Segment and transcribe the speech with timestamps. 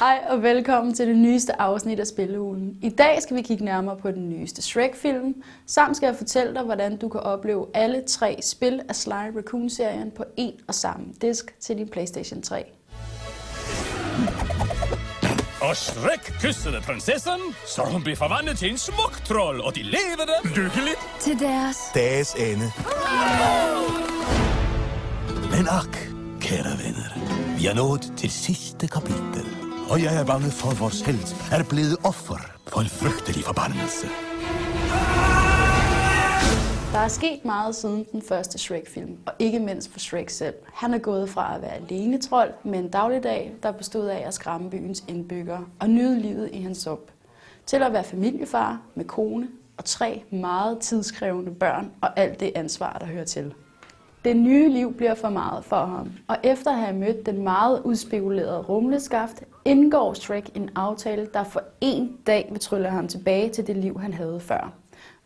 [0.00, 2.78] Hej og velkommen til det nyeste afsnit af Spillehulen.
[2.82, 5.34] I dag skal vi kigge nærmere på den nyeste Shrek-film.
[5.66, 10.10] Samt skal jeg fortælle dig, hvordan du kan opleve alle tre spil af Sly Raccoon-serien
[10.16, 12.64] på en og samme disk til din Playstation 3.
[15.62, 20.34] Og Shrek kyssede prinsessen, så hun blev forvandlet til en smuk trold, og de levede
[20.56, 21.00] lykkeligt.
[21.20, 21.76] til deres.
[21.94, 22.72] dages ende.
[25.50, 25.98] Men ak,
[26.40, 27.08] kære venner,
[27.58, 29.47] vi er nået til sidste kapitel.
[29.90, 34.06] Og jeg er bange for, at vores held er blevet offer for en frygtelig forbandelse.
[36.92, 40.54] Der er sket meget siden den første Shrek-film, og ikke mindst for Shrek selv.
[40.74, 44.34] Han er gået fra at være alene trold med en dagligdag, der bestod af at
[44.34, 47.10] skræmme byens indbyggere og nyde livet i hans op,
[47.66, 52.96] til at være familiefar med kone og tre meget tidskrævende børn og alt det ansvar,
[53.00, 53.54] der hører til.
[54.24, 57.82] Det nye liv bliver for meget for ham, og efter at have mødt den meget
[57.84, 63.66] udspekulerede rumleskaft, indgår Shrek en aftale, der for en dag vil trylle ham tilbage til
[63.66, 64.72] det liv, han havde før.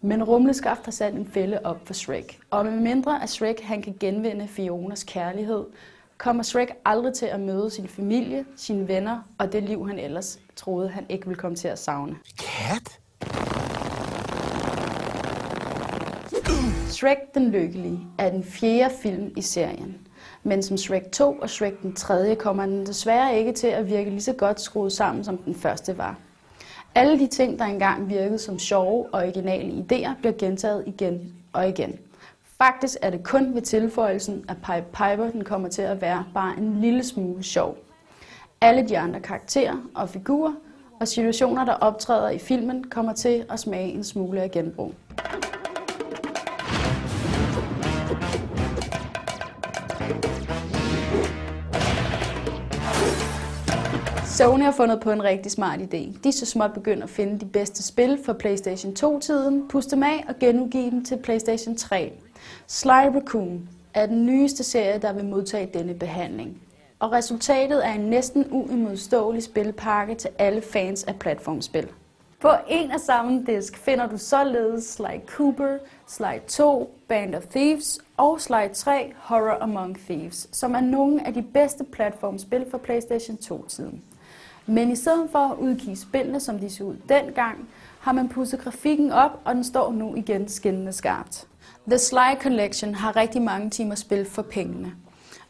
[0.00, 3.82] Men Rumleskaft har sat en fælde op for Shrek, og med mindre at Shrek han
[3.82, 5.64] kan genvinde Fionas kærlighed,
[6.18, 10.38] kommer Shrek aldrig til at møde sin familie, sine venner og det liv, han ellers
[10.56, 12.16] troede, han ikke ville komme til at savne.
[12.38, 13.00] Kat?
[16.88, 20.06] Shrek den Lykkelige er den fjerde film i serien.
[20.42, 24.10] Men som Shrek 2 og Shrek den tredje kommer den desværre ikke til at virke
[24.10, 26.16] lige så godt skruet sammen, som den første var.
[26.94, 31.68] Alle de ting, der engang virkede som sjove og originale idéer, bliver gentaget igen og
[31.68, 31.98] igen.
[32.58, 36.54] Faktisk er det kun ved tilføjelsen af Pipe Piper, den kommer til at være bare
[36.58, 37.76] en lille smule sjov.
[38.60, 40.52] Alle de andre karakterer og figurer
[41.00, 44.94] og situationer, der optræder i filmen, kommer til at smage en smule af genbrug.
[54.40, 56.18] Sony har fundet på en rigtig smart idé.
[56.24, 60.02] De er så småt begyndt at finde de bedste spil for PlayStation 2-tiden, puste dem
[60.02, 62.12] af og genudgive dem til PlayStation 3.
[62.66, 66.62] Sly Raccoon er den nyeste serie, der vil modtage denne behandling.
[66.98, 71.88] Og resultatet er en næsten uimodståelig spilpakke til alle fans af platformspil.
[72.40, 77.98] På en og samme disk finder du således Sly Cooper, Sly 2, Band of Thieves
[78.16, 83.36] og Sly 3 Horror Among Thieves, som er nogle af de bedste platformspil for PlayStation
[83.36, 84.02] 2-tiden.
[84.70, 87.68] Men i stedet for at udgive spillene, som de så ud dengang,
[88.00, 91.46] har man pudset grafikken op, og den står nu igen skinnende skarpt.
[91.88, 94.92] The Sly Collection har rigtig mange timer spil for pengene.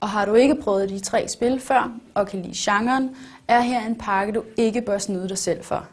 [0.00, 3.16] Og har du ikke prøvet de tre spil før, og kan lide genren,
[3.48, 5.86] er her en pakke, du ikke bør snyde dig selv for.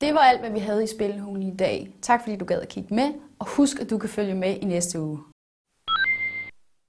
[0.00, 1.90] Det var alt, hvad vi havde i Spillehulen i dag.
[2.02, 3.08] Tak fordi du gad at kigge med,
[3.38, 5.18] og husk, at du kan følge med i næste uge.